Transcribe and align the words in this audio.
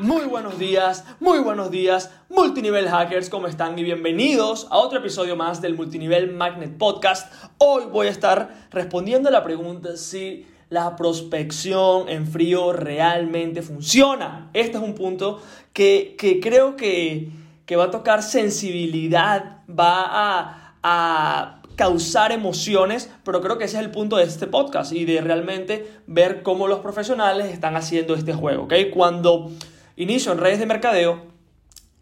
Muy 0.00 0.24
buenos 0.24 0.58
días, 0.58 1.04
muy 1.20 1.40
buenos 1.40 1.70
días, 1.70 2.10
multinivel 2.30 2.88
hackers, 2.88 3.28
¿cómo 3.28 3.48
están? 3.48 3.78
Y 3.78 3.82
bienvenidos 3.82 4.66
a 4.70 4.78
otro 4.78 5.00
episodio 5.00 5.36
más 5.36 5.60
del 5.60 5.76
Multinivel 5.76 6.32
Magnet 6.32 6.78
Podcast. 6.78 7.30
Hoy 7.58 7.84
voy 7.92 8.06
a 8.06 8.10
estar 8.10 8.68
respondiendo 8.70 9.28
a 9.28 9.32
la 9.32 9.44
pregunta 9.44 9.98
si 9.98 10.46
la 10.70 10.96
prospección 10.96 12.08
en 12.08 12.26
frío 12.26 12.72
realmente 12.72 13.60
funciona. 13.60 14.48
Este 14.54 14.78
es 14.78 14.82
un 14.82 14.94
punto 14.94 15.42
que, 15.74 16.16
creo 16.42 16.76
que, 16.76 17.30
va 17.76 17.84
a 17.84 17.90
tocar 17.90 18.22
sensibilidad, 18.22 19.58
va 19.68 20.06
a, 20.06 20.76
a 20.82 21.62
causar 21.76 22.32
emociones, 22.32 23.10
pero 23.22 23.42
creo 23.42 23.58
que 23.58 23.64
ese 23.64 23.76
es 23.76 23.84
el 23.84 23.90
punto 23.90 24.16
de 24.16 24.24
este 24.24 24.46
podcast 24.46 24.94
y 24.94 25.04
de 25.04 25.20
realmente 25.20 25.92
ver 26.06 26.42
cómo 26.42 26.68
los 26.68 26.78
profesionales 26.78 27.52
están 27.52 27.76
haciendo 27.76 28.14
este 28.14 28.32
juego, 28.32 28.62
¿ok? 28.62 28.74
Cuando 28.94 29.50
inicio 29.96 30.32
en 30.32 30.38
redes 30.38 30.58
de 30.58 30.66
mercadeo, 30.66 31.30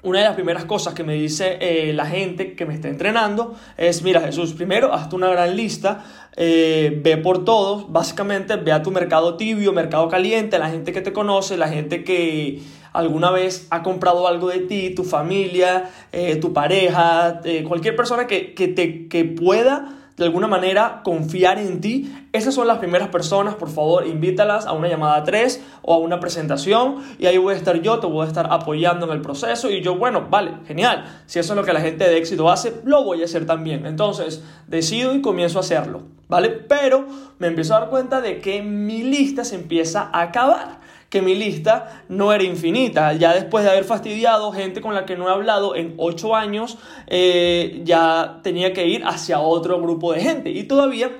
una 0.02 0.20
de 0.20 0.26
las 0.26 0.34
primeras 0.36 0.64
cosas 0.64 0.94
que 0.94 1.02
me 1.02 1.14
dice 1.14 1.58
eh, 1.60 1.92
la 1.92 2.06
gente 2.06 2.54
que 2.54 2.64
me 2.66 2.74
está 2.74 2.86
entrenando 2.86 3.56
es, 3.76 4.02
mira 4.02 4.20
Jesús, 4.20 4.52
primero 4.52 4.94
hazte 4.94 5.16
una 5.16 5.28
gran 5.28 5.56
lista, 5.56 6.04
eh, 6.36 7.00
ve 7.02 7.16
por 7.16 7.44
todos, 7.44 7.90
básicamente 7.90 8.54
ve 8.54 8.70
a 8.70 8.80
tu 8.80 8.92
mercado 8.92 9.36
tibio, 9.36 9.72
mercado 9.72 10.08
caliente, 10.08 10.56
la 10.60 10.70
gente 10.70 10.92
que 10.92 11.00
te 11.00 11.12
conoce, 11.12 11.56
la 11.56 11.66
gente 11.66 12.04
que 12.04 12.62
alguna 12.92 13.32
vez 13.32 13.66
ha 13.70 13.82
comprado 13.82 14.28
algo 14.28 14.50
de 14.50 14.60
ti, 14.60 14.94
tu 14.94 15.02
familia, 15.02 15.90
eh, 16.12 16.36
tu 16.36 16.52
pareja, 16.52 17.40
cualquier 17.66 17.96
persona 17.96 18.28
que, 18.28 18.54
que, 18.54 18.68
te, 18.68 19.08
que 19.08 19.24
pueda 19.24 20.07
de 20.18 20.24
alguna 20.24 20.48
manera 20.48 21.00
confiar 21.04 21.58
en 21.58 21.80
ti, 21.80 22.12
esas 22.32 22.54
son 22.54 22.66
las 22.66 22.78
primeras 22.78 23.08
personas, 23.08 23.54
por 23.54 23.70
favor, 23.70 24.06
invítalas 24.06 24.66
a 24.66 24.72
una 24.72 24.88
llamada 24.88 25.22
3 25.22 25.64
o 25.82 25.94
a 25.94 25.98
una 25.98 26.20
presentación 26.20 26.96
y 27.18 27.26
ahí 27.26 27.38
voy 27.38 27.54
a 27.54 27.56
estar 27.56 27.80
yo, 27.80 28.00
te 28.00 28.06
voy 28.06 28.26
a 28.26 28.28
estar 28.28 28.52
apoyando 28.52 29.06
en 29.06 29.12
el 29.12 29.22
proceso 29.22 29.70
y 29.70 29.80
yo, 29.80 29.94
bueno, 29.94 30.26
vale, 30.28 30.52
genial, 30.66 31.04
si 31.26 31.38
eso 31.38 31.52
es 31.52 31.56
lo 31.56 31.64
que 31.64 31.72
la 31.72 31.80
gente 31.80 32.04
de 32.04 32.18
éxito 32.18 32.50
hace, 32.50 32.80
lo 32.84 33.04
voy 33.04 33.22
a 33.22 33.26
hacer 33.26 33.46
también. 33.46 33.86
Entonces, 33.86 34.42
decido 34.66 35.14
y 35.14 35.22
comienzo 35.22 35.58
a 35.58 35.60
hacerlo, 35.60 36.02
¿vale? 36.28 36.50
Pero 36.50 37.06
me 37.38 37.46
empiezo 37.46 37.76
a 37.76 37.80
dar 37.80 37.88
cuenta 37.88 38.20
de 38.20 38.40
que 38.40 38.60
mi 38.60 39.04
lista 39.04 39.44
se 39.44 39.54
empieza 39.54 40.10
a 40.12 40.22
acabar 40.22 40.80
que 41.08 41.22
mi 41.22 41.34
lista 41.34 42.04
no 42.08 42.32
era 42.32 42.44
infinita. 42.44 43.12
Ya 43.14 43.32
después 43.34 43.64
de 43.64 43.70
haber 43.70 43.84
fastidiado 43.84 44.52
gente 44.52 44.80
con 44.80 44.94
la 44.94 45.06
que 45.06 45.16
no 45.16 45.28
he 45.28 45.32
hablado 45.32 45.74
en 45.74 45.94
ocho 45.96 46.36
años, 46.36 46.78
eh, 47.06 47.80
ya 47.84 48.40
tenía 48.42 48.72
que 48.72 48.86
ir 48.86 49.04
hacia 49.04 49.40
otro 49.40 49.80
grupo 49.80 50.12
de 50.12 50.20
gente. 50.20 50.50
Y 50.50 50.64
todavía 50.64 51.10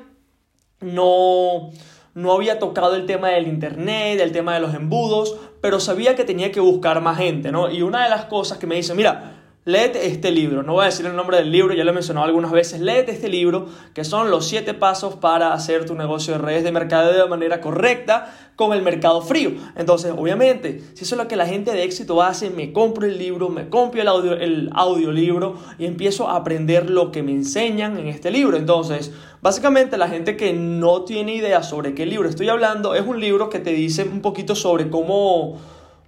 no, 0.81 1.71
no 2.15 2.33
había 2.33 2.59
tocado 2.59 2.97
el 2.97 3.07
tema 3.07 3.29
del 3.29 3.49
internet, 3.49 4.21
el 4.21 4.33
tema 4.33 4.55
de 4.55 4.61
los 4.61 4.75
embudos, 4.75 5.37
pero 5.61 5.81
sabía 5.81 6.15
que 6.15 6.25
tenía 6.25 6.53
que 6.53 6.61
buscar 6.61 7.01
más 7.01 7.19
gente, 7.19 7.51
¿no? 7.51 7.71
Y 7.71 7.83
una 7.83 8.05
de 8.05 8.11
las 8.11 8.27
cosas 8.27 8.59
que 8.59 8.67
me 8.67 8.77
dice, 8.77 8.95
mira, 8.95 9.48
léete 9.69 10.07
este 10.07 10.31
libro. 10.31 10.63
No 10.63 10.73
voy 10.73 10.85
a 10.85 10.87
decir 10.87 11.05
el 11.05 11.15
nombre 11.15 11.37
del 11.37 11.53
libro, 11.53 11.75
ya 11.75 11.85
lo 11.85 11.91
he 11.91 11.95
mencionado 11.95 12.25
algunas 12.25 12.51
veces. 12.51 12.81
Léete 12.81 13.13
este 13.13 13.29
libro, 13.29 13.67
que 13.93 14.03
son 14.03 14.31
los 14.31 14.49
siete 14.49 14.73
pasos 14.73 15.17
para 15.17 15.53
hacer 15.53 15.85
tu 15.85 15.95
negocio 15.95 16.33
de 16.33 16.39
redes 16.39 16.65
de 16.65 16.73
mercado 16.73 17.13
de 17.13 17.29
manera 17.29 17.61
correcta 17.61 18.35
con 18.57 18.73
el 18.73 18.81
mercado 18.81 19.21
frío. 19.21 19.53
Entonces, 19.77 20.15
obviamente, 20.17 20.81
si 20.95 21.05
eso 21.05 21.17
es 21.17 21.21
lo 21.21 21.29
que 21.29 21.37
la 21.37 21.45
gente 21.45 21.73
de 21.73 21.85
éxito 21.85 22.23
hace, 22.23 22.49
me 22.49 22.73
compro 22.73 23.07
el 23.07 23.19
libro, 23.19 23.51
me 23.51 23.69
compro 23.69 24.01
el, 24.01 24.09
audio, 24.09 24.33
el 24.33 24.71
audiolibro 24.73 25.59
y 25.79 25.85
empiezo 25.85 26.31
a 26.31 26.37
aprender 26.37 26.89
lo 26.89 27.13
que 27.13 27.23
me 27.23 27.33
enseñan 27.33 27.99
en 27.99 28.09
este 28.09 28.31
libro. 28.31 28.57
Entonces, 28.57 29.13
básicamente 29.43 29.99
la 29.99 30.09
gente 30.09 30.39
que 30.39 30.55
no 30.55 31.03
tiene 31.03 31.35
idea 31.35 31.63
sobre 31.63 31.95
qué 31.95 32.07
libro 32.07 32.27
estoy 32.27 32.49
hablando, 32.49 32.95
es 32.95 33.07
un 33.07 33.21
libro 33.21 33.51
que 33.51 33.59
te 33.59 33.73
dice 33.73 34.05
un 34.05 34.23
poquito 34.23 34.55
sobre 34.55 34.89
cómo, 34.89 35.59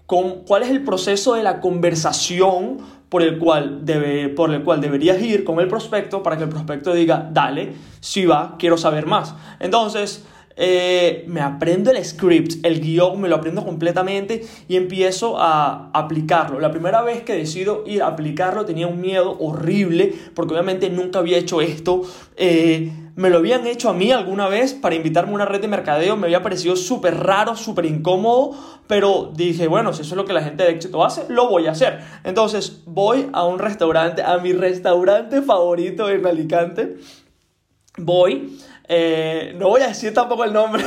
cómo 0.07 0.45
cuál 0.47 0.63
es 0.63 0.71
el 0.71 0.83
proceso 0.83 1.35
de 1.35 1.43
la 1.43 1.61
conversación 1.61 2.79
por 3.11 3.23
el, 3.23 3.39
cual 3.39 3.85
debe, 3.85 4.29
por 4.31 4.55
el 4.55 4.63
cual 4.63 4.81
deberías 4.81 5.21
ir 5.21 5.45
con 5.45 5.61
el 5.61 5.69
prospecto 5.69 6.23
para 6.23 6.39
que 6.39 6.45
el 6.45 6.49
prospecto 6.49 6.95
diga, 6.95 7.29
dale, 7.31 7.73
si 8.01 8.25
va, 8.25 8.57
quiero 8.59 8.79
saber 8.79 9.05
más. 9.05 9.35
Entonces, 9.59 10.25
eh, 10.57 11.25
me 11.27 11.41
aprendo 11.41 11.91
el 11.91 12.05
script, 12.05 12.65
el 12.65 12.81
guion, 12.81 13.21
me 13.21 13.29
lo 13.29 13.37
aprendo 13.37 13.65
completamente 13.65 14.45
y 14.69 14.77
empiezo 14.77 15.41
a 15.41 15.91
aplicarlo. 15.93 16.61
La 16.61 16.71
primera 16.71 17.03
vez 17.03 17.23
que 17.23 17.35
decido 17.35 17.83
ir 17.87 18.03
a 18.03 18.09
aplicarlo 18.09 18.65
tenía 18.65 18.87
un 18.87 19.01
miedo 19.01 19.39
horrible 19.41 20.15
porque 20.35 20.53
obviamente 20.55 20.91
nunca 20.91 21.19
había 21.19 21.39
hecho 21.39 21.61
esto. 21.61 22.03
Eh, 22.37 22.93
me 23.21 23.29
lo 23.29 23.37
habían 23.37 23.67
hecho 23.67 23.91
a 23.91 23.93
mí 23.93 24.11
alguna 24.13 24.49
vez 24.49 24.73
para 24.73 24.95
invitarme 24.95 25.33
a 25.33 25.35
una 25.35 25.45
red 25.45 25.61
de 25.61 25.69
mercadeo, 25.69 26.17
me 26.17 26.25
había 26.25 26.43
parecido 26.43 26.75
súper 26.75 27.19
raro, 27.19 27.55
súper 27.55 27.85
incómodo, 27.85 28.53
pero 28.87 29.31
dije, 29.35 29.69
bueno, 29.69 29.93
si 29.93 30.01
eso 30.01 30.15
es 30.15 30.17
lo 30.17 30.25
que 30.25 30.33
la 30.33 30.43
gente 30.43 30.65
de 30.65 30.71
éxito 30.71 31.05
hace, 31.05 31.27
lo 31.29 31.51
voy 31.51 31.67
a 31.67 31.73
hacer. 31.73 32.01
Entonces 32.25 32.81
voy 32.87 33.29
a 33.35 33.45
un 33.45 33.59
restaurante, 33.59 34.23
a 34.23 34.39
mi 34.39 34.55
restaurante 34.55 35.43
favorito 35.43 36.09
en 36.09 36.27
Alicante, 36.27 36.97
voy, 37.99 38.59
eh, 38.89 39.55
no 39.59 39.69
voy 39.69 39.83
a 39.83 39.89
decir 39.89 40.15
tampoco 40.15 40.45
el 40.45 40.55
nombre, 40.55 40.83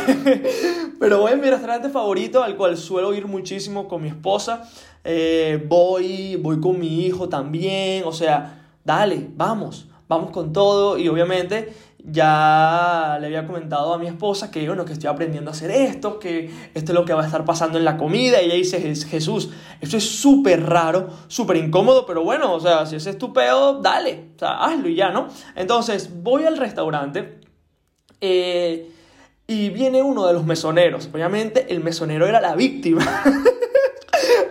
pero 1.00 1.20
voy 1.20 1.34
a 1.34 1.36
mi 1.36 1.48
restaurante 1.48 1.90
favorito 1.90 2.42
al 2.42 2.58
cual 2.58 2.78
suelo 2.78 3.14
ir 3.14 3.28
muchísimo 3.28 3.88
con 3.88 4.02
mi 4.02 4.08
esposa, 4.08 4.68
eh, 5.04 5.64
voy, 5.68 6.38
voy 6.38 6.60
con 6.60 6.80
mi 6.80 7.06
hijo 7.06 7.30
también, 7.30 8.06
o 8.08 8.12
sea, 8.12 8.72
dale, 8.84 9.28
vamos, 9.36 9.88
vamos 10.08 10.32
con 10.32 10.52
todo 10.52 10.98
y 10.98 11.08
obviamente 11.08 11.93
ya 12.06 13.18
le 13.22 13.28
había 13.28 13.48
comentado 13.48 13.94
a 13.94 13.98
mi 13.98 14.08
esposa 14.08 14.52
que, 14.52 14.68
bueno, 14.68 14.84
que 14.84 14.94
estoy 14.94 15.10
aprendiendo 15.10 15.52
a 15.52 15.54
hacer 15.54 15.72
esto, 15.72 16.20
que 16.20 16.52
esto 16.74 16.92
es 16.92 16.96
lo 16.96 17.06
que 17.06 17.14
va 17.14 17.24
a 17.24 17.26
estar 17.26 17.46
pasando 17.46 17.78
en 17.78 17.86
la 17.86 17.98
comida. 17.98 18.42
Y 18.42 18.46
ella 18.46 18.56
dice, 18.56 18.80
Jesús, 19.08 19.52
esto 19.80 19.98
es 19.98 20.04
súper 20.04 20.64
raro, 20.66 21.08
súper 21.28 21.58
incómodo, 21.58 22.06
pero 22.06 22.24
bueno, 22.24 22.54
o 22.54 22.60
sea, 22.60 22.86
si 22.86 22.98
es 22.98 23.06
estupendo, 23.06 23.80
dale, 23.82 24.32
o 24.36 24.40
sea, 24.40 24.66
hazlo 24.66 24.90
y 24.90 24.96
ya, 24.96 25.12
¿no? 25.12 25.28
Entonces, 25.56 26.10
voy 26.22 26.44
al 26.44 26.58
restaurante 26.58 27.40
eh, 28.20 28.90
y 29.48 29.70
viene 29.70 30.02
uno 30.02 30.28
de 30.28 30.34
los 30.34 30.46
mesoneros. 30.46 31.10
Obviamente, 31.14 31.74
el 31.74 31.82
mesonero 31.82 32.28
era 32.28 32.42
la 32.42 32.56
víctima. 32.56 33.06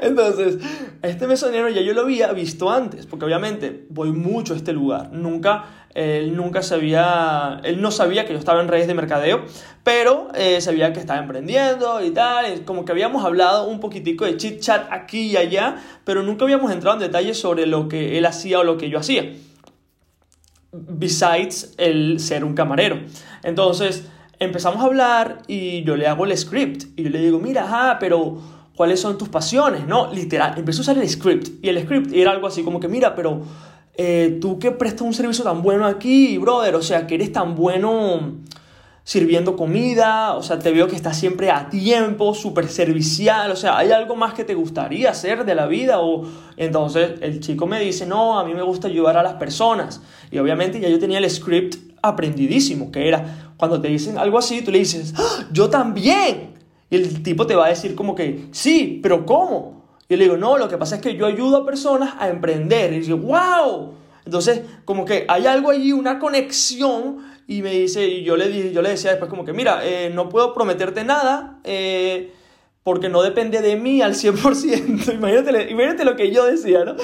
Entonces, 0.01 0.59
este 1.03 1.27
mesonero 1.27 1.69
ya 1.69 1.83
yo 1.83 1.93
lo 1.95 2.03
había 2.03 2.33
visto 2.33 2.71
antes, 2.71 3.07
porque 3.07 3.25
obviamente 3.25 3.87
voy 3.91 4.13
mucho 4.13 4.55
a 4.55 4.57
este 4.57 4.73
lugar. 4.73 5.13
Nunca, 5.13 5.87
él 5.95 6.35
nunca 6.37 6.63
sabía, 6.63 7.61
él 7.65 7.81
no 7.83 7.91
sabía 7.91 8.25
que 8.25 8.33
yo 8.33 8.39
estaba 8.39 8.61
en 8.63 8.69
redes 8.69 8.87
de 8.87 8.95
mercadeo, 8.95 9.45
pero 9.83 10.29
eh, 10.35 10.61
sabía 10.61 10.93
que 10.93 11.01
estaba 11.01 11.21
emprendiendo 11.21 12.05
y 12.05 12.11
tal. 12.11 12.65
como 12.65 12.85
que 12.85 12.93
habíamos 12.93 13.25
hablado 13.25 13.69
un 13.69 13.81
poquitico 13.81 14.25
de 14.25 14.37
chit 14.37 14.61
chat 14.61 14.87
aquí 14.91 15.33
y 15.33 15.37
allá, 15.37 15.77
pero 16.05 16.23
nunca 16.23 16.45
habíamos 16.45 16.73
entrado 16.73 16.97
en 16.97 17.03
detalles 17.03 17.39
sobre 17.39 17.67
lo 17.67 17.89
que 17.89 18.19
él 18.19 18.27
hacía 18.27 18.61
o 18.61 18.65
lo 18.65 18.79
que 18.79 18.89
yo 18.89 18.99
hacía. 18.99 19.33
Besides 20.73 21.75
el 21.77 22.19
ser 22.19 22.45
un 22.45 22.55
camarero. 22.55 23.01
Entonces, 23.43 24.09
empezamos 24.39 24.83
a 24.83 24.87
hablar 24.87 25.43
y 25.47 25.85
yo 25.85 25.97
le 25.97 26.07
hago 26.07 26.25
el 26.25 26.37
script 26.37 26.85
y 26.97 27.05
yo 27.05 27.11
le 27.11 27.19
digo, 27.21 27.39
mira, 27.39 27.65
ajá, 27.65 27.99
pero 27.99 28.41
cuáles 28.83 28.99
son 28.99 29.17
tus 29.17 29.29
pasiones, 29.29 29.87
¿no? 29.87 30.13
Literal, 30.13 30.55
empezó 30.59 30.81
a 30.81 30.83
usar 30.83 30.99
el 30.99 31.09
script 31.09 31.65
y 31.65 31.69
el 31.69 31.81
script 31.85 32.13
era 32.13 32.33
algo 32.33 32.49
así 32.49 32.65
como 32.65 32.81
que, 32.81 32.89
mira, 32.89 33.15
pero 33.15 33.41
eh, 33.95 34.39
tú 34.41 34.59
que 34.59 34.73
prestas 34.73 35.03
un 35.03 35.15
servicio 35.15 35.45
tan 35.45 35.63
bueno 35.63 35.87
aquí, 35.87 36.37
brother, 36.37 36.75
o 36.75 36.83
sea, 36.83 37.07
que 37.07 37.15
eres 37.15 37.31
tan 37.31 37.55
bueno 37.55 38.41
sirviendo 39.05 39.55
comida, 39.55 40.35
o 40.35 40.43
sea, 40.43 40.59
te 40.59 40.73
veo 40.73 40.89
que 40.89 40.97
estás 40.97 41.17
siempre 41.17 41.53
a 41.53 41.71
tiempo, 41.71 42.35
súper 42.35 42.67
servicial, 42.67 43.53
o 43.53 43.55
sea, 43.55 43.79
¿hay 43.79 43.93
algo 43.93 44.17
más 44.17 44.35
que 44.35 44.43
te 44.43 44.55
gustaría 44.55 45.11
hacer 45.11 45.45
de 45.45 45.55
la 45.55 45.67
vida? 45.69 46.01
O 46.01 46.25
entonces 46.57 47.21
el 47.21 47.39
chico 47.39 47.69
me 47.69 47.79
dice, 47.79 48.05
no, 48.05 48.37
a 48.37 48.45
mí 48.45 48.53
me 48.53 48.63
gusta 48.63 48.89
ayudar 48.89 49.17
a 49.17 49.23
las 49.23 49.35
personas. 49.35 50.01
Y 50.33 50.39
obviamente 50.39 50.81
ya 50.81 50.89
yo 50.89 50.99
tenía 50.99 51.19
el 51.19 51.31
script 51.31 51.77
aprendidísimo, 52.03 52.91
que 52.91 53.07
era, 53.07 53.53
cuando 53.57 53.81
te 53.81 53.87
dicen 53.87 54.19
algo 54.19 54.39
así, 54.39 54.61
tú 54.63 54.73
le 54.73 54.81
dices, 54.81 55.15
¡Ah, 55.17 55.47
yo 55.53 55.71
también, 55.71 56.62
y 56.93 56.97
el 56.97 57.23
tipo 57.23 57.47
te 57.47 57.57
va 57.57 57.65
a 57.65 57.69
decir 57.71 57.95
como 57.95 58.15
que, 58.15 58.49
sí, 58.51 59.01
pero 59.03 59.25
¿cómo? 59.25 59.83
Y 60.11 60.17
le 60.17 60.25
digo, 60.25 60.37
no, 60.37 60.59
lo 60.59 60.69
que 60.69 60.77
pasa 60.77 60.97
es 60.97 61.01
que 61.01 61.17
yo 61.17 61.25
ayudo 61.25 61.57
a 61.57 61.65
personas 61.65 62.17
a 62.19 62.29
emprender. 62.29 62.93
Y 62.93 63.01
digo, 63.01 63.17
wow. 63.17 63.95
Entonces, 64.27 64.61
como 64.85 65.07
que 65.07 65.25
hay 65.27 65.47
algo 65.47 65.71
allí, 65.71 65.93
una 65.93 66.19
conexión. 66.19 67.17
Y 67.47 67.63
me 67.63 67.71
dice, 67.71 68.07
y 68.07 68.25
yo 68.25 68.37
le, 68.37 68.49
dije, 68.49 68.73
yo 68.73 68.83
le 68.83 68.91
decía 68.91 69.09
después 69.09 69.31
como 69.31 69.47
que, 69.47 69.55
mira, 69.55 69.81
eh, 69.87 70.11
no 70.13 70.29
puedo 70.29 70.53
prometerte 70.53 71.03
nada. 71.03 71.61
Eh, 71.65 72.35
porque 72.83 73.09
no 73.09 73.23
depende 73.23 73.63
de 73.63 73.77
mí 73.77 74.03
al 74.03 74.13
100%. 74.13 75.15
imagínate, 75.15 75.71
imagínate 75.71 76.05
lo 76.05 76.15
que 76.15 76.31
yo 76.31 76.45
decía, 76.45 76.85
¿no? 76.85 76.97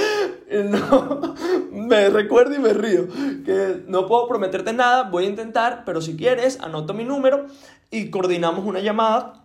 No, 0.64 1.34
me 1.72 2.10
recuerdo 2.10 2.54
y 2.54 2.58
me 2.58 2.74
río. 2.74 3.08
Que 3.42 3.84
no 3.86 4.06
puedo 4.06 4.28
prometerte 4.28 4.74
nada, 4.74 5.04
voy 5.04 5.24
a 5.24 5.28
intentar, 5.28 5.84
pero 5.86 6.02
si 6.02 6.14
quieres, 6.14 6.60
anoto 6.60 6.92
mi 6.92 7.04
número 7.04 7.46
y 7.90 8.10
coordinamos 8.10 8.66
una 8.66 8.80
llamada 8.80 9.37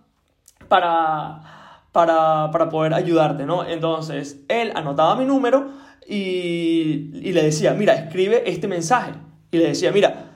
para, 0.74 1.84
para, 1.92 2.50
para 2.52 2.70
poder 2.70 2.96
ayudarte, 2.96 3.46
¿no? 3.46 3.64
Entonces, 3.64 4.40
él 4.48 4.72
anotaba 4.74 5.16
mi 5.16 5.24
número 5.24 5.70
y, 6.08 7.12
le 7.31 7.44
decía, 7.44 7.75
mira, 7.75 7.94
escribe 7.94 8.42
este 8.50 8.68
mensaje. 8.68 9.12
Y 9.52 9.58
le 9.60 9.68
decía, 9.68 9.92
mira, 9.92 10.31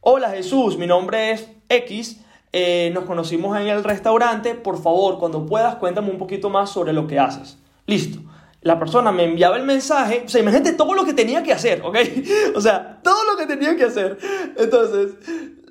hola 0.00 0.30
Jesús, 0.30 0.78
mi 0.78 0.86
nombre 0.86 1.32
es 1.32 1.46
X, 1.68 2.22
eh, 2.54 2.90
nos 2.94 3.04
conocimos 3.04 3.54
en 3.60 3.66
el 3.66 3.84
restaurante, 3.84 4.54
por 4.54 4.82
favor, 4.82 5.18
cuando 5.18 5.44
puedas, 5.44 5.74
cuéntame 5.74 6.08
un 6.08 6.16
poquito 6.16 6.48
más 6.48 6.70
sobre 6.70 6.94
lo 6.94 7.06
que 7.06 7.18
haces. 7.18 7.58
Listo. 7.84 8.20
La 8.62 8.78
persona 8.78 9.12
me 9.12 9.24
enviaba 9.24 9.58
el 9.58 9.64
mensaje, 9.64 10.22
o 10.24 10.28
sea, 10.30 10.40
imagínate 10.40 10.72
todo 10.72 10.94
lo 10.94 11.04
que 11.04 11.12
tenía 11.12 11.42
que 11.42 11.52
hacer, 11.52 11.82
¿ok? 11.84 11.98
O 12.56 12.62
sea, 12.62 12.98
todo 13.02 13.24
lo 13.30 13.36
que 13.36 13.44
tenía 13.44 13.76
que 13.76 13.84
hacer. 13.84 14.16
Entonces, 14.56 15.16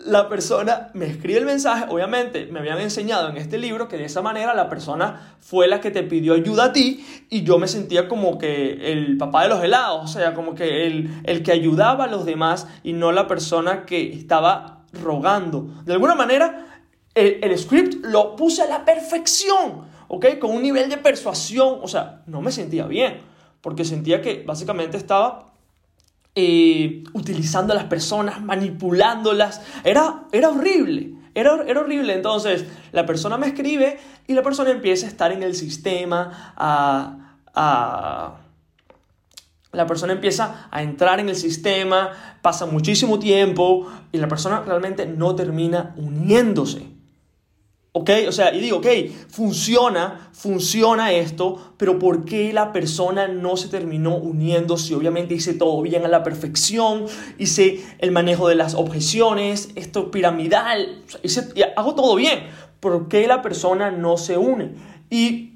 la 0.06 0.30
persona 0.30 0.90
me 0.94 1.06
escribe 1.06 1.40
el 1.40 1.46
mensaje, 1.46 1.86
obviamente 1.90 2.48
me 2.48 2.60
habían 2.60 2.80
enseñado 2.80 3.30
en 3.30 3.38
este 3.38 3.58
libro 3.58 3.88
que 3.88 3.98
de 3.98 4.06
esa 4.06 4.22
manera 4.22 4.54
la 4.54 4.70
persona 4.70 5.36
fue 5.40 5.68
la 5.68 5.82
que 5.82 5.92
te 5.92 6.04
pidió 6.04 6.34
ayuda 6.34 6.66
a 6.66 6.74
ti 6.74 7.06
y 7.30 7.44
yo 7.44 7.58
me 7.58 7.68
sentía 7.68 8.08
como 8.08 8.38
que 8.38 8.92
el 8.92 9.18
papá 9.18 9.44
de 9.44 9.50
los 9.50 9.64
helados, 9.64 10.04
o 10.04 10.08
sea, 10.08 10.34
como 10.34 10.56
que 10.56 10.88
el, 10.88 11.22
el 11.24 11.44
que 11.44 11.52
ayudaba 11.52 12.06
a 12.06 12.08
los 12.08 12.26
demás 12.26 12.68
y 12.84 12.94
no 12.94 13.12
la 13.12 13.28
persona 13.28 13.86
que 13.86 14.14
estaba 14.14 14.84
rogando. 14.94 15.68
De 15.86 15.94
alguna 15.94 16.16
manera, 16.16 16.84
el, 17.14 17.40
el 17.42 17.58
script 17.58 18.06
lo 18.06 18.36
puse 18.36 18.64
a 18.64 18.68
la 18.68 18.86
perfección, 18.86 19.86
¿ok? 20.08 20.40
Con 20.40 20.52
un 20.52 20.62
nivel 20.62 20.90
de 20.90 20.98
persuasión, 20.98 21.80
o 21.82 21.88
sea, 21.88 22.24
no 22.26 22.42
me 22.42 22.52
sentía 22.52 22.86
bien, 22.86 23.22
porque 23.62 23.86
sentía 23.86 24.22
que 24.22 24.44
básicamente 24.46 24.98
estaba 24.98 25.51
eh, 26.36 27.04
utilizando 27.14 27.74
a 27.74 27.76
las 27.76 27.86
personas, 27.86 28.42
manipulándolas. 28.42 29.62
Era, 29.84 30.24
era 30.32 30.50
horrible. 30.50 31.14
Era, 31.34 31.64
era, 31.68 31.82
horrible. 31.82 32.14
Entonces, 32.14 32.66
la 32.92 33.06
persona 33.06 33.38
me 33.38 33.48
escribe 33.48 34.00
y 34.28 34.34
la 34.34 34.44
persona 34.44 34.72
empieza 34.72 35.06
a 35.06 35.10
estar 35.10 35.32
en 35.32 35.44
el 35.44 35.56
sistema, 35.56 36.54
a, 36.58 37.38
a, 37.54 38.38
la 39.72 39.88
persona 39.88 40.14
empieza 40.14 40.68
a 40.70 40.84
entrar 40.84 41.20
en 41.20 41.30
el 41.30 41.36
sistema, 41.36 42.12
pasa 42.42 42.66
muchísimo 42.66 43.20
tiempo 43.20 43.88
y 44.12 44.18
la 44.18 44.28
persona 44.28 44.62
realmente 44.62 45.06
no 45.06 45.36
termina 45.36 45.94
uniéndose. 45.96 46.91
¿Ok? 47.94 48.10
O 48.30 48.32
sea, 48.32 48.54
y 48.54 48.62
digo, 48.62 48.78
ok, 48.78 48.88
funciona, 49.28 50.30
funciona 50.32 51.12
esto, 51.12 51.74
pero 51.76 52.00
¿por 52.00 52.24
qué 52.24 52.54
la 52.54 52.72
persona 52.72 53.28
no 53.28 53.58
se 53.58 53.68
terminó 53.68 54.16
uniendo 54.16 54.78
si 54.78 54.94
obviamente 54.94 55.34
hice 55.34 55.54
todo 55.54 55.82
bien 55.82 56.06
a 56.06 56.08
la 56.08 56.24
perfección, 56.24 57.06
hice 57.38 57.84
el 58.00 58.12
manejo 58.12 58.48
de 58.48 58.56
las 58.56 58.76
objeciones, 58.76 59.72
esto 59.76 60.10
piramidal, 60.10 61.04
hice, 61.22 61.50
hago 61.76 61.94
todo 61.94 62.16
bien? 62.16 62.48
¿Por 62.80 63.10
qué 63.10 63.28
la 63.28 63.42
persona 63.42 63.92
no 63.92 64.16
se 64.16 64.38
une? 64.38 64.76
Y 65.10 65.51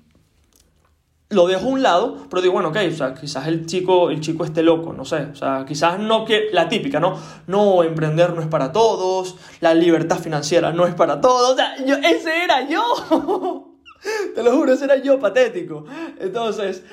lo 1.36 1.46
dejo 1.46 1.66
a 1.66 1.70
un 1.70 1.84
lado, 1.84 2.18
pero 2.30 2.42
digo, 2.42 2.54
bueno, 2.54 2.70
ok, 2.70 2.78
o 2.92 2.96
sea, 2.96 3.14
quizás 3.14 3.48
el 3.48 3.66
chico, 3.66 4.10
el 4.10 4.22
chico 4.22 4.44
esté 4.46 4.64
loco, 4.64 4.94
no 4.94 5.06
sé, 5.06 5.18
o 5.32 5.36
sea, 5.36 5.66
quizás 5.68 6.00
no 6.00 6.26
que 6.26 6.50
la 6.52 6.68
típica, 6.68 7.00
¿no? 7.00 7.20
No, 7.48 7.84
emprender 7.84 8.34
no 8.34 8.42
es 8.42 8.48
para 8.48 8.72
todos, 8.72 9.36
la 9.60 9.74
libertad 9.74 10.18
financiera 10.18 10.72
no 10.72 10.88
es 10.88 10.96
para 10.96 11.22
todos, 11.22 11.52
o 11.52 11.56
sea, 11.56 11.76
yo, 11.86 11.96
ese 11.98 12.44
era 12.44 12.68
yo, 12.68 13.76
te 14.36 14.42
lo 14.42 14.56
juro, 14.56 14.74
ese 14.74 14.86
era 14.86 14.98
yo, 14.98 15.20
patético. 15.20 15.86
Entonces, 16.20 16.84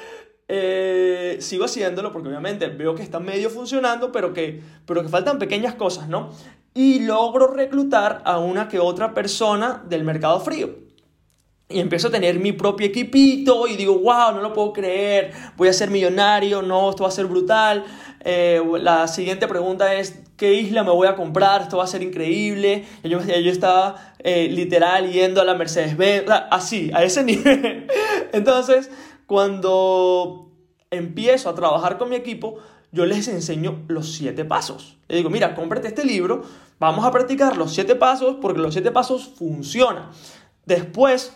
eh, 0.49 1.39
sigo 1.41 1.65
haciéndolo 1.65 2.13
porque 2.13 2.29
obviamente 2.29 2.67
veo 2.67 2.95
que 2.95 3.03
está 3.03 3.21
medio 3.21 3.49
funcionando, 3.49 4.13
pero 4.13 4.35
que, 4.35 4.61
pero 4.85 5.03
que 5.03 5.09
faltan 5.09 5.39
pequeñas 5.39 5.75
cosas, 5.77 6.09
¿no? 6.09 6.31
Y 6.75 7.01
logro 7.01 7.47
reclutar 7.47 8.23
a 8.25 8.39
una 8.39 8.69
que 8.69 8.79
otra 8.79 9.15
persona 9.15 9.83
del 9.89 10.05
mercado 10.05 10.41
frío. 10.41 10.92
Y 11.73 11.81
empiezo 11.81 12.09
a 12.09 12.11
tener 12.11 12.39
mi 12.39 12.53
propio 12.53 12.87
equipito 12.87 13.67
y 13.67 13.77
digo, 13.77 13.99
wow, 13.99 14.33
no 14.35 14.41
lo 14.41 14.53
puedo 14.53 14.73
creer, 14.73 15.33
voy 15.57 15.69
a 15.69 15.73
ser 15.73 15.91
millonario, 15.91 16.63
no, 16.63 16.91
esto 16.91 17.05
va 17.05 17.09
a 17.09 17.13
ser 17.13 17.27
brutal. 17.27 17.85
Eh, 18.25 18.63
la 18.81 19.09
siguiente 19.09 19.49
pregunta 19.49 19.95
es, 19.95 20.21
¿qué 20.37 20.55
isla 20.55 20.85
me 20.85 20.91
voy 20.91 21.09
a 21.09 21.17
comprar? 21.17 21.63
Esto 21.63 21.79
va 21.79 21.85
a 21.85 21.89
ser 21.89 22.03
increíble. 22.03 22.85
Yo, 23.03 23.21
yo 23.21 23.51
estaba 23.51 24.15
eh, 24.19 24.49
literal 24.49 25.11
yendo 25.11 25.41
a 25.41 25.45
la 25.45 25.55
Mercedes-Benz, 25.55 26.27
así, 26.51 26.91
a 26.95 27.03
ese 27.03 27.25
nivel. 27.25 27.87
Entonces, 28.33 28.91
cuando 29.27 30.51
empiezo 30.91 31.49
a 31.49 31.55
trabajar 31.55 31.99
con 31.99 32.11
mi 32.11 32.17
equipo, 32.17 32.59
yo 32.93 33.07
les 33.07 33.27
enseño 33.29 33.83
los 33.89 34.13
siete 34.13 34.45
pasos. 34.45 34.99
Les 35.09 35.19
digo, 35.19 35.31
mira, 35.31 35.55
cómprate 35.55 35.89
este 35.89 36.05
libro, 36.05 36.43
vamos 36.79 37.05
a 37.05 37.11
practicar 37.11 37.57
los 37.57 37.73
siete 37.73 37.97
pasos 37.97 38.37
porque 38.41 38.61
los 38.61 38.75
siete 38.75 38.91
pasos 38.91 39.33
funcionan. 39.37 40.11
Después 40.67 41.33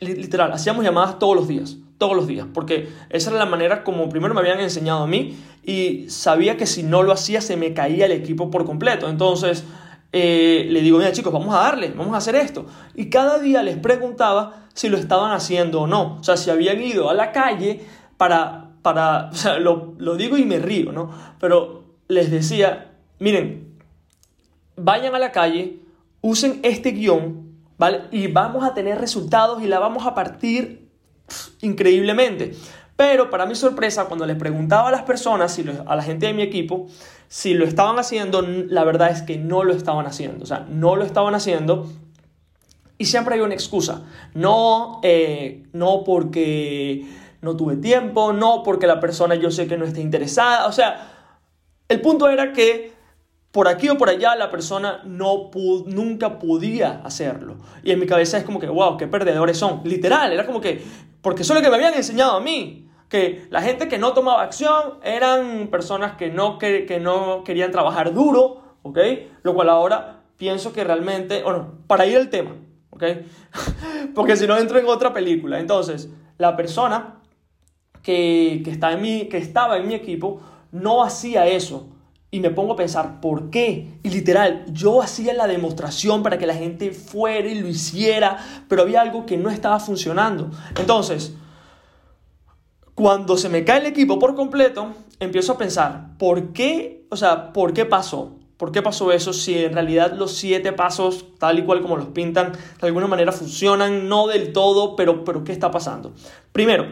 literal, 0.00 0.52
hacíamos 0.52 0.84
llamadas 0.84 1.18
todos 1.18 1.34
los 1.34 1.48
días, 1.48 1.76
todos 1.98 2.16
los 2.16 2.26
días, 2.26 2.46
porque 2.52 2.88
esa 3.10 3.30
era 3.30 3.38
la 3.38 3.46
manera 3.46 3.84
como 3.84 4.08
primero 4.08 4.34
me 4.34 4.40
habían 4.40 4.60
enseñado 4.60 5.02
a 5.02 5.06
mí 5.06 5.36
y 5.64 6.08
sabía 6.08 6.56
que 6.56 6.66
si 6.66 6.82
no 6.82 7.02
lo 7.02 7.12
hacía 7.12 7.40
se 7.40 7.56
me 7.56 7.74
caía 7.74 8.06
el 8.06 8.12
equipo 8.12 8.50
por 8.50 8.64
completo. 8.64 9.08
Entonces 9.08 9.64
eh, 10.12 10.66
le 10.70 10.80
digo, 10.80 10.98
mira 10.98 11.12
chicos, 11.12 11.32
vamos 11.32 11.54
a 11.54 11.58
darle, 11.58 11.90
vamos 11.90 12.14
a 12.14 12.18
hacer 12.18 12.36
esto. 12.36 12.66
Y 12.94 13.10
cada 13.10 13.38
día 13.38 13.62
les 13.62 13.76
preguntaba 13.76 14.66
si 14.72 14.88
lo 14.88 14.96
estaban 14.96 15.32
haciendo 15.32 15.82
o 15.82 15.86
no, 15.86 16.18
o 16.20 16.24
sea, 16.24 16.36
si 16.36 16.50
habían 16.50 16.80
ido 16.80 17.10
a 17.10 17.14
la 17.14 17.32
calle 17.32 17.80
para, 18.16 18.70
para 18.82 19.28
o 19.32 19.34
sea, 19.34 19.58
lo, 19.58 19.94
lo 19.98 20.16
digo 20.16 20.38
y 20.38 20.44
me 20.44 20.58
río, 20.58 20.92
¿no? 20.92 21.10
Pero 21.40 21.84
les 22.06 22.30
decía, 22.30 22.92
miren, 23.18 23.74
vayan 24.76 25.14
a 25.14 25.18
la 25.18 25.32
calle, 25.32 25.80
usen 26.20 26.60
este 26.62 26.92
guion 26.92 27.47
Y 28.10 28.26
vamos 28.26 28.64
a 28.64 28.74
tener 28.74 28.98
resultados 28.98 29.62
y 29.62 29.66
la 29.66 29.78
vamos 29.78 30.06
a 30.06 30.14
partir 30.14 30.88
increíblemente. 31.60 32.54
Pero 32.96 33.30
para 33.30 33.46
mi 33.46 33.54
sorpresa, 33.54 34.06
cuando 34.06 34.26
les 34.26 34.36
preguntaba 34.36 34.88
a 34.88 34.90
las 34.90 35.02
personas, 35.02 35.52
si 35.52 35.64
a 35.86 35.94
la 35.94 36.02
gente 36.02 36.26
de 36.26 36.34
mi 36.34 36.42
equipo, 36.42 36.88
si 37.28 37.54
lo 37.54 37.64
estaban 37.64 37.98
haciendo, 37.98 38.42
la 38.42 38.82
verdad 38.82 39.10
es 39.10 39.22
que 39.22 39.38
no 39.38 39.62
lo 39.62 39.72
estaban 39.72 40.06
haciendo. 40.06 40.42
O 40.42 40.46
sea, 40.46 40.66
no 40.68 40.96
lo 40.96 41.04
estaban 41.04 41.34
haciendo. 41.36 41.88
Y 42.98 43.04
siempre 43.04 43.36
hay 43.36 43.40
una 43.40 43.54
excusa. 43.54 44.02
No, 44.34 44.98
eh, 45.04 45.64
no 45.72 46.02
porque 46.02 47.06
no 47.40 47.56
tuve 47.56 47.76
tiempo, 47.76 48.32
no 48.32 48.64
porque 48.64 48.88
la 48.88 48.98
persona 48.98 49.36
yo 49.36 49.52
sé 49.52 49.68
que 49.68 49.78
no 49.78 49.84
está 49.84 50.00
interesada. 50.00 50.66
O 50.66 50.72
sea, 50.72 51.12
el 51.88 52.00
punto 52.00 52.28
era 52.28 52.52
que 52.52 52.97
por 53.52 53.66
aquí 53.66 53.88
o 53.88 53.96
por 53.96 54.10
allá 54.10 54.36
la 54.36 54.50
persona 54.50 55.00
no 55.04 55.50
nunca 55.86 56.38
podía 56.38 57.00
hacerlo. 57.04 57.56
Y 57.82 57.92
en 57.92 57.98
mi 57.98 58.06
cabeza 58.06 58.38
es 58.38 58.44
como 58.44 58.60
que, 58.60 58.68
wow, 58.68 58.96
qué 58.96 59.06
perdedores 59.06 59.56
son. 59.56 59.80
Literal, 59.84 60.32
era 60.32 60.44
como 60.44 60.60
que, 60.60 60.84
porque 61.22 61.42
eso 61.42 61.54
es 61.54 61.58
lo 61.58 61.64
que 61.64 61.70
me 61.70 61.76
habían 61.76 61.94
enseñado 61.94 62.32
a 62.32 62.40
mí. 62.40 62.84
Que 63.08 63.46
la 63.48 63.62
gente 63.62 63.88
que 63.88 63.96
no 63.96 64.12
tomaba 64.12 64.42
acción 64.42 64.98
eran 65.02 65.68
personas 65.68 66.16
que 66.16 66.28
no, 66.28 66.58
que, 66.58 66.84
que 66.84 67.00
no 67.00 67.42
querían 67.42 67.72
trabajar 67.72 68.12
duro, 68.12 68.76
¿ok? 68.82 68.98
Lo 69.42 69.54
cual 69.54 69.70
ahora 69.70 70.20
pienso 70.36 70.74
que 70.74 70.84
realmente, 70.84 71.42
bueno, 71.42 71.78
para 71.86 72.04
ir 72.04 72.18
al 72.18 72.28
tema, 72.28 72.54
¿ok? 72.90 73.02
porque 74.14 74.36
si 74.36 74.46
no 74.46 74.58
entro 74.58 74.78
en 74.78 74.86
otra 74.86 75.14
película. 75.14 75.58
Entonces, 75.58 76.10
la 76.36 76.54
persona 76.54 77.22
que, 78.02 78.60
que, 78.62 78.70
está 78.70 78.92
en 78.92 79.00
mi, 79.00 79.26
que 79.30 79.38
estaba 79.38 79.78
en 79.78 79.88
mi 79.88 79.94
equipo 79.94 80.42
no 80.70 81.02
hacía 81.02 81.46
eso 81.46 81.94
y 82.30 82.40
me 82.40 82.50
pongo 82.50 82.74
a 82.74 82.76
pensar, 82.76 83.20
¿por 83.20 83.50
qué? 83.50 83.98
Y 84.02 84.10
literal, 84.10 84.66
yo 84.70 85.00
hacía 85.00 85.32
la 85.32 85.46
demostración 85.46 86.22
para 86.22 86.36
que 86.36 86.46
la 86.46 86.54
gente 86.54 86.92
fuera 86.92 87.48
y 87.48 87.60
lo 87.60 87.68
hiciera, 87.68 88.38
pero 88.68 88.82
había 88.82 89.00
algo 89.00 89.24
que 89.24 89.38
no 89.38 89.48
estaba 89.48 89.80
funcionando. 89.80 90.50
Entonces, 90.78 91.34
cuando 92.94 93.36
se 93.38 93.48
me 93.48 93.64
cae 93.64 93.80
el 93.80 93.86
equipo 93.86 94.18
por 94.18 94.34
completo, 94.34 94.92
empiezo 95.20 95.52
a 95.52 95.58
pensar, 95.58 96.18
¿por 96.18 96.52
qué? 96.52 97.06
O 97.10 97.16
sea, 97.16 97.52
¿por 97.52 97.72
qué 97.72 97.86
pasó? 97.86 98.36
¿Por 98.58 98.72
qué 98.72 98.82
pasó 98.82 99.12
eso 99.12 99.32
si 99.32 99.56
en 99.56 99.72
realidad 99.72 100.12
los 100.12 100.32
siete 100.32 100.72
pasos, 100.72 101.24
tal 101.38 101.60
y 101.60 101.62
cual 101.62 101.80
como 101.80 101.96
los 101.96 102.08
pintan, 102.08 102.52
de 102.52 102.86
alguna 102.86 103.06
manera 103.06 103.30
funcionan, 103.32 104.08
no 104.08 104.26
del 104.26 104.52
todo, 104.52 104.96
pero, 104.96 105.24
pero 105.24 105.44
¿qué 105.44 105.52
está 105.52 105.70
pasando? 105.70 106.12
Primero, 106.52 106.86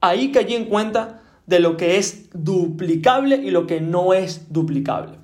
ahí 0.00 0.30
caí 0.30 0.54
en 0.54 0.66
cuenta 0.66 1.20
de 1.50 1.58
lo 1.58 1.76
que 1.76 1.98
es 1.98 2.30
duplicable 2.32 3.34
y 3.34 3.50
lo 3.50 3.66
que 3.66 3.80
no 3.80 4.14
es 4.14 4.52
duplicable. 4.52 5.18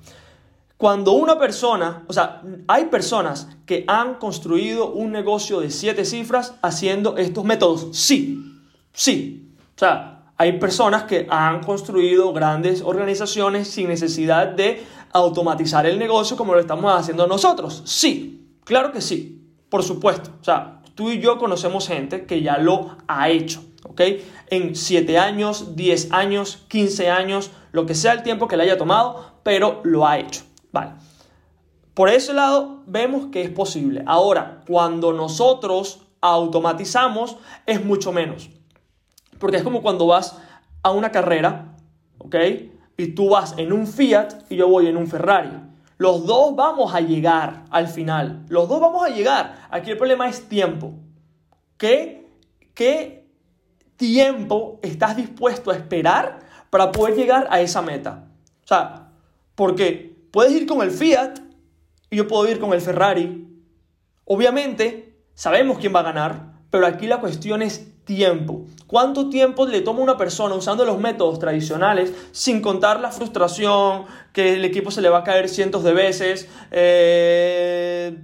Cuando 0.75 1.13
una 1.13 1.39
persona, 1.39 2.03
o 2.07 2.13
sea, 2.13 2.43
hay 2.67 2.85
personas 2.85 3.47
que 3.65 3.85
han 3.87 4.15
construido 4.15 4.91
un 4.91 5.11
negocio 5.11 5.61
de 5.61 5.71
siete 5.71 6.03
cifras 6.05 6.53
haciendo 6.61 7.17
estos 7.17 7.45
métodos. 7.45 7.87
Sí, 7.97 8.43
sí. 8.91 9.53
O 9.75 9.79
sea, 9.79 10.25
hay 10.35 10.59
personas 10.59 11.03
que 11.03 11.25
han 11.29 11.63
construido 11.63 12.33
grandes 12.33 12.81
organizaciones 12.81 13.69
sin 13.69 13.87
necesidad 13.87 14.47
de 14.47 14.83
automatizar 15.13 15.85
el 15.85 15.97
negocio 15.97 16.35
como 16.35 16.53
lo 16.53 16.59
estamos 16.59 16.93
haciendo 16.93 17.25
nosotros. 17.25 17.81
Sí, 17.85 18.51
claro 18.65 18.91
que 18.91 18.99
sí, 18.99 19.49
por 19.69 19.81
supuesto. 19.81 20.31
O 20.41 20.43
sea, 20.43 20.81
tú 20.93 21.09
y 21.09 21.21
yo 21.21 21.37
conocemos 21.37 21.87
gente 21.87 22.25
que 22.25 22.41
ya 22.41 22.57
lo 22.57 22.97
ha 23.07 23.29
hecho. 23.29 23.63
¿Ok? 23.83 24.01
En 24.49 24.75
7 24.75 25.17
años, 25.17 25.75
10 25.75 26.11
años, 26.11 26.65
15 26.67 27.09
años, 27.09 27.51
lo 27.71 27.85
que 27.85 27.95
sea 27.95 28.13
el 28.13 28.23
tiempo 28.23 28.47
que 28.47 28.57
le 28.57 28.63
haya 28.63 28.77
tomado, 28.77 29.39
pero 29.43 29.81
lo 29.83 30.07
ha 30.07 30.19
hecho, 30.19 30.43
¿vale? 30.71 30.91
por 31.97 32.09
ese 32.09 32.31
lado 32.31 32.83
vemos 32.85 33.29
que 33.31 33.41
es 33.41 33.49
posible. 33.49 34.03
Ahora, 34.05 34.61
cuando 34.67 35.13
nosotros 35.13 36.03
automatizamos, 36.21 37.37
es 37.65 37.83
mucho 37.83 38.11
menos. 38.11 38.51
Porque 39.39 39.57
es 39.57 39.63
como 39.63 39.81
cuando 39.81 40.05
vas 40.05 40.37
a 40.83 40.91
una 40.91 41.11
carrera, 41.11 41.73
¿ok? 42.19 42.35
Y 42.97 43.07
tú 43.15 43.29
vas 43.29 43.55
en 43.57 43.73
un 43.73 43.87
Fiat 43.87 44.43
y 44.47 44.57
yo 44.57 44.67
voy 44.67 44.85
en 44.85 44.95
un 44.95 45.07
Ferrari. 45.07 45.49
Los 45.97 46.27
dos 46.27 46.55
vamos 46.55 46.93
a 46.93 47.01
llegar 47.01 47.65
al 47.71 47.87
final. 47.87 48.45
Los 48.47 48.69
dos 48.69 48.79
vamos 48.79 49.03
a 49.03 49.09
llegar. 49.09 49.67
Aquí 49.71 49.89
el 49.89 49.97
problema 49.97 50.29
es 50.29 50.47
tiempo. 50.47 50.93
¿Qué, 51.77 52.29
qué 52.75 53.16
tiempo 53.97 54.79
estás 54.81 55.15
dispuesto 55.17 55.71
a 55.71 55.75
esperar 55.75 56.39
para 56.69 56.91
poder 56.91 57.15
llegar 57.15 57.47
a 57.49 57.59
esa 57.59 57.81
meta? 57.81 58.29
O 58.63 58.67
sea, 58.67 59.09
porque 59.55 60.15
puedes 60.31 60.53
ir 60.53 60.65
con 60.65 60.81
el 60.81 60.91
Fiat 60.91 61.39
y 62.09 62.17
yo 62.17 62.27
puedo 62.27 62.49
ir 62.49 62.59
con 62.59 62.73
el 62.73 62.81
Ferrari. 62.81 63.47
Obviamente, 64.25 65.17
sabemos 65.33 65.79
quién 65.79 65.93
va 65.93 66.01
a 66.01 66.03
ganar, 66.03 66.53
pero 66.69 66.85
aquí 66.85 67.07
la 67.07 67.19
cuestión 67.19 67.61
es 67.61 67.87
tiempo. 68.07 68.65
¿Cuánto 68.87 69.29
tiempo 69.29 69.65
le 69.67 69.81
toma 69.81 69.99
a 69.99 70.03
una 70.03 70.17
persona 70.17 70.55
usando 70.55 70.85
los 70.85 70.97
métodos 70.99 71.39
tradicionales 71.39 72.13
sin 72.31 72.61
contar 72.61 72.99
la 72.99 73.11
frustración, 73.11 74.05
que 74.31 74.53
el 74.53 74.65
equipo 74.65 74.91
se 74.91 75.01
le 75.01 75.09
va 75.09 75.19
a 75.19 75.23
caer 75.23 75.49
cientos 75.49 75.83
de 75.83 75.93
veces, 75.93 76.47
eh, 76.71 78.17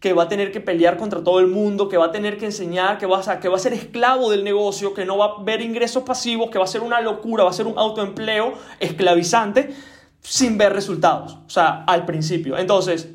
que 0.00 0.14
va 0.14 0.24
a 0.24 0.28
tener 0.28 0.50
que 0.50 0.60
pelear 0.60 0.96
contra 0.96 1.22
todo 1.22 1.40
el 1.40 1.46
mundo, 1.46 1.88
que 1.90 1.98
va 1.98 2.06
a 2.06 2.10
tener 2.10 2.38
que 2.38 2.46
enseñar, 2.46 2.96
que 2.96 3.06
va, 3.06 3.20
a, 3.20 3.38
que 3.38 3.48
va 3.48 3.56
a 3.56 3.60
ser 3.60 3.74
esclavo 3.74 4.30
del 4.30 4.42
negocio, 4.42 4.94
que 4.94 5.04
no 5.04 5.18
va 5.18 5.26
a 5.26 5.42
ver 5.42 5.60
ingresos 5.60 6.02
pasivos, 6.04 6.50
que 6.50 6.58
va 6.58 6.64
a 6.64 6.68
ser 6.68 6.80
una 6.80 7.00
locura, 7.02 7.44
va 7.44 7.50
a 7.50 7.52
ser 7.52 7.66
un 7.66 7.78
autoempleo 7.78 8.54
esclavizante 8.80 9.74
sin 10.22 10.56
ver 10.56 10.72
resultados? 10.72 11.38
O 11.46 11.50
sea, 11.50 11.84
al 11.84 12.06
principio. 12.06 12.56
Entonces, 12.56 13.10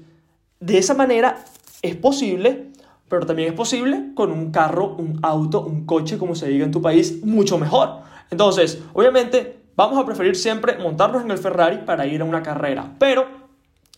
de 0.60 0.78
esa 0.78 0.94
manera 0.94 1.44
es 1.82 1.96
posible, 1.96 2.72
pero 3.10 3.26
también 3.26 3.50
es 3.50 3.56
posible 3.56 4.12
con 4.14 4.32
un 4.32 4.52
carro, 4.52 4.96
un 4.98 5.20
auto, 5.24 5.62
un 5.62 5.86
coche, 5.86 6.20
como 6.20 6.36
se 6.36 6.48
diga 6.48 6.66
en 6.66 6.72
tu 6.72 6.82
país, 6.82 7.24
mucho 7.24 7.58
mejor. 7.58 8.02
Entonces, 8.30 8.82
obviamente, 8.94 9.58
vamos 9.76 9.98
a 9.98 10.06
preferir 10.06 10.36
siempre 10.36 10.78
montarnos 10.78 11.24
en 11.24 11.32
el 11.32 11.38
Ferrari 11.38 11.80
para 11.86 12.06
ir 12.06 12.22
a 12.22 12.26
una 12.26 12.44
carrera. 12.44 12.94
Pero 13.00 13.26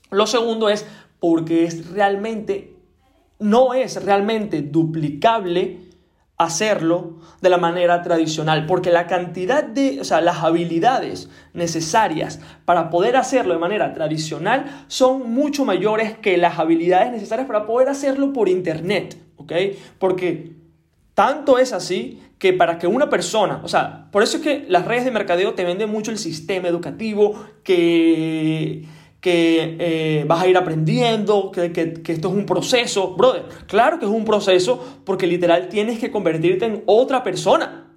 lo 0.10 0.26
segundo 0.26 0.70
es 0.70 0.86
porque 1.20 1.66
es 1.66 1.90
realmente, 1.92 2.76
no 3.40 3.74
es 3.74 4.04
realmente 4.04 4.62
duplicable 4.62 5.88
hacerlo 6.38 7.18
de 7.42 7.50
la 7.50 7.58
manera 7.58 8.04
tradicional, 8.04 8.68
porque 8.68 8.92
la 8.92 9.08
cantidad 9.08 9.64
de, 9.64 10.00
o 10.00 10.04
sea, 10.04 10.22
las 10.22 10.44
habilidades 10.44 11.30
necesarias 11.54 12.40
para 12.64 12.92
poder 12.92 13.16
hacerlo 13.16 13.54
de 13.54 13.60
manera 13.60 13.94
tradicional 13.94 14.86
son 14.88 15.32
mucho 15.32 15.66
mayores 15.66 16.16
que 16.18 16.38
las 16.38 16.60
habilidades 16.60 17.12
necesarias 17.12 17.48
para 17.48 17.66
poder 17.66 17.90
hacerlo 17.90 18.34
por 18.34 18.50
internet, 18.50 19.18
¿ok? 19.38 19.54
Porque 19.98 20.56
tanto 21.16 21.58
es 21.58 21.74
así 21.74 22.22
que 22.38 22.54
para 22.54 22.78
que 22.78 22.86
una 22.86 23.10
persona, 23.10 23.62
o 23.64 23.68
sea, 23.68 24.08
por 24.12 24.22
eso 24.22 24.38
es 24.38 24.44
que 24.44 24.66
las 24.70 24.86
redes 24.86 25.06
de 25.06 25.12
mercadeo 25.12 25.56
te 25.56 25.64
venden 25.64 25.90
mucho 25.90 26.12
el 26.12 26.20
sistema 26.20 26.68
educativo, 26.68 27.34
que 27.64 28.86
que 29.22 29.76
eh, 29.80 30.26
vas 30.28 30.44
a 30.44 30.48
ir 30.48 30.58
aprendiendo, 30.58 31.52
que, 31.52 31.72
que, 31.74 32.12
esto 32.14 32.28
es 32.30 32.34
un 32.34 32.46
proceso. 32.46 33.16
Brother, 33.16 33.44
claro 33.68 34.00
que 34.00 34.06
es 34.06 34.12
un 34.12 34.26
proceso 34.26 35.02
porque 35.06 35.28
literal 35.28 35.70
tienes 35.70 36.00
que 36.00 36.12
convertirte 36.12 36.66
en 36.66 36.84
otra 36.86 37.24
persona. 37.24 37.92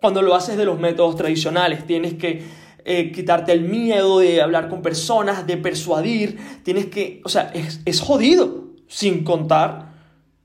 Cuando 0.00 0.22
lo 0.22 0.34
haces 0.34 0.56
de 0.56 0.64
los 0.64 0.78
métodos 0.78 1.16
tradicionales, 1.16 1.86
tienes 1.86 2.14
que 2.14 2.42
eh, 2.84 3.12
quitarte 3.12 3.52
el 3.52 3.62
miedo 3.62 4.18
de 4.18 4.42
hablar 4.42 4.68
con 4.68 4.82
personas, 4.82 5.46
de 5.46 5.56
persuadir, 5.56 6.38
tienes 6.62 6.86
que, 6.86 7.20
o 7.24 7.28
sea, 7.28 7.50
es, 7.54 7.80
es 7.84 8.00
jodido, 8.00 8.64
sin 8.88 9.24
contar 9.24 9.94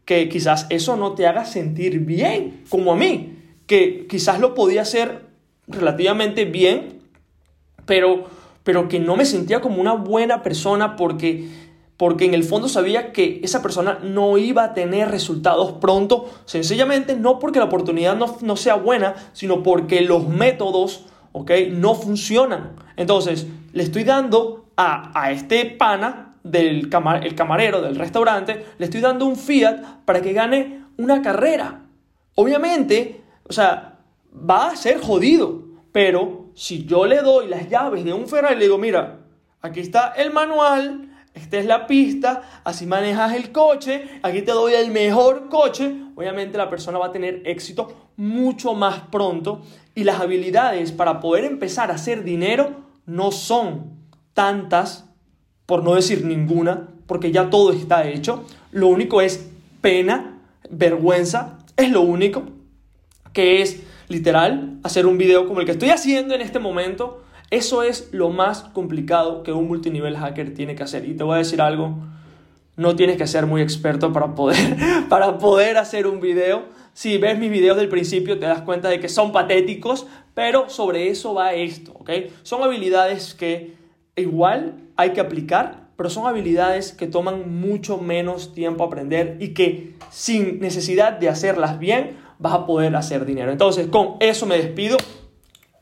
que 0.05 0.27
quizás 0.27 0.65
eso 0.69 0.95
no 0.95 1.13
te 1.13 1.27
haga 1.27 1.45
sentir 1.45 1.99
bien, 1.99 2.63
como 2.69 2.93
a 2.93 2.95
mí, 2.95 3.37
que 3.67 4.07
quizás 4.07 4.39
lo 4.39 4.55
podía 4.55 4.81
hacer 4.81 5.27
relativamente 5.67 6.45
bien, 6.45 7.03
pero 7.85 8.25
pero 8.69 8.87
que 8.87 8.99
no 8.99 9.15
me 9.15 9.25
sentía 9.25 9.61
como 9.61 9.81
una 9.81 9.93
buena 9.93 10.43
persona 10.43 10.95
porque, 10.95 11.49
porque 11.97 12.25
en 12.25 12.35
el 12.35 12.43
fondo 12.43 12.69
sabía 12.69 13.11
que 13.11 13.41
esa 13.41 13.63
persona 13.63 13.97
no 14.03 14.37
iba 14.37 14.63
a 14.63 14.73
tener 14.75 15.09
resultados 15.09 15.71
pronto, 15.81 16.29
sencillamente 16.45 17.15
no 17.15 17.39
porque 17.39 17.57
la 17.57 17.65
oportunidad 17.65 18.15
no, 18.15 18.55
sea 18.55 18.75
buena, 18.75 19.15
sino 19.33 19.63
porque 19.63 20.01
los 20.01 20.27
métodos 20.27 21.07
¿okay? 21.31 21.71
no 21.71 21.95
funcionan. 21.95 22.75
Entonces, 22.95 23.47
le 23.73 23.81
estoy 23.81 24.03
dando 24.03 24.67
a, 24.77 25.19
a 25.19 25.31
este 25.31 25.65
pana 25.65 26.35
del 26.43 26.91
el 27.23 27.35
camarero 27.35 27.81
del 27.81 27.95
restaurante, 27.95 28.67
le 28.77 28.85
estoy 28.85 29.01
dando 29.01 29.25
un 29.25 29.35
fiat 29.35 30.05
para 30.05 30.21
que 30.21 30.31
gane 30.31 30.83
una 30.95 31.23
carrera. 31.23 31.87
Obviamente, 32.35 33.23
o 33.47 33.51
sea, 33.51 33.97
va 34.31 34.67
a 34.67 34.75
ser 34.75 34.99
jodido, 35.01 35.63
pero 35.91 36.38
si 36.59 36.83
yo 36.83 37.05
le 37.05 37.21
doy 37.21 37.47
las 37.47 37.69
llaves 37.69 38.03
de 38.03 38.11
un 38.11 38.27
Ferrari, 38.27 38.55
le 38.55 38.65
digo, 38.65 38.77
mira, 38.77 39.21
aquí 39.61 39.79
está 39.79 40.09
el 40.17 40.33
manual, 40.33 41.09
esta 41.33 41.57
es 41.57 41.65
la 41.65 41.87
pista, 41.87 42.61
así 42.65 42.85
manejas 42.85 43.33
el 43.33 43.53
coche, 43.53 44.19
aquí 44.23 44.41
te 44.41 44.51
doy 44.51 44.73
el 44.73 44.91
mejor 44.91 45.47
coche, 45.47 45.95
obviamente 46.17 46.57
la 46.57 46.69
persona 46.69 46.97
va 46.97 47.05
a 47.05 47.11
tener 47.13 47.43
éxito 47.45 48.09
mucho 48.17 48.73
más 48.73 48.99
pronto 49.09 49.61
y 49.95 50.03
las 50.03 50.19
habilidades 50.19 50.91
para 50.91 51.21
poder 51.21 51.45
empezar 51.45 51.91
a 51.91 51.95
hacer 51.95 52.25
dinero 52.25 52.71
no 53.05 53.31
son 53.31 53.93
tantas, 54.33 55.05
por 55.65 55.81
no 55.81 55.95
decir 55.95 56.25
ninguna, 56.25 56.89
porque 57.07 57.31
ya 57.31 57.49
todo 57.49 57.71
está 57.71 58.05
hecho. 58.05 58.43
Lo 58.71 58.87
único 58.87 59.21
es 59.21 59.49
pena, 59.79 60.41
vergüenza, 60.69 61.57
es 61.77 61.89
lo 61.89 62.01
único 62.01 62.43
que 63.31 63.61
es 63.61 63.81
literal, 64.09 64.79
hacer 64.83 65.05
un 65.05 65.17
video 65.17 65.47
como 65.47 65.61
el 65.61 65.65
que 65.65 65.71
estoy 65.71 65.89
haciendo 65.89 66.35
en 66.35 66.41
este 66.41 66.59
momento, 66.59 67.23
eso 67.51 67.83
es 67.83 68.09
lo 68.11 68.29
más 68.29 68.61
complicado 68.61 69.43
que 69.43 69.53
un 69.53 69.67
multinivel 69.67 70.17
hacker 70.17 70.53
tiene 70.53 70.75
que 70.75 70.83
hacer. 70.83 71.07
Y 71.07 71.13
te 71.13 71.23
voy 71.23 71.35
a 71.35 71.37
decir 71.37 71.61
algo, 71.61 71.95
no 72.75 72.95
tienes 72.95 73.17
que 73.17 73.27
ser 73.27 73.45
muy 73.45 73.61
experto 73.61 74.11
para 74.11 74.35
poder, 74.35 74.77
para 75.09 75.37
poder 75.37 75.77
hacer 75.77 76.07
un 76.07 76.19
video. 76.19 76.65
Si 76.93 77.17
ves 77.17 77.39
mis 77.39 77.51
videos 77.51 77.77
del 77.77 77.89
principio 77.89 78.39
te 78.39 78.45
das 78.45 78.61
cuenta 78.61 78.89
de 78.89 78.99
que 78.99 79.09
son 79.09 79.31
patéticos, 79.31 80.07
pero 80.33 80.69
sobre 80.69 81.09
eso 81.09 81.33
va 81.33 81.53
esto, 81.53 81.91
¿ok? 81.93 82.09
Son 82.43 82.63
habilidades 82.63 83.33
que 83.33 83.73
igual 84.15 84.75
hay 84.95 85.11
que 85.11 85.21
aplicar, 85.21 85.89
pero 85.95 86.09
son 86.09 86.27
habilidades 86.27 86.93
que 86.93 87.07
toman 87.07 87.59
mucho 87.59 87.97
menos 87.97 88.53
tiempo 88.53 88.83
aprender 88.83 89.37
y 89.39 89.49
que 89.49 89.95
sin 90.09 90.59
necesidad 90.61 91.13
de 91.13 91.29
hacerlas 91.29 91.79
bien, 91.79 92.17
vas 92.39 92.53
a 92.53 92.65
poder 92.65 92.95
hacer 92.95 93.25
dinero. 93.25 93.51
Entonces, 93.51 93.87
con 93.87 94.15
eso 94.19 94.45
me 94.45 94.57
despido. 94.57 94.97